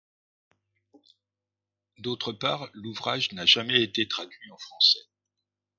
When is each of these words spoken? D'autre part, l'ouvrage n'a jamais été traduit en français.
D'autre 1.99 2.33
part, 2.33 2.71
l'ouvrage 2.73 3.31
n'a 3.33 3.45
jamais 3.45 3.83
été 3.83 4.07
traduit 4.07 4.49
en 4.51 4.57
français. 4.57 5.03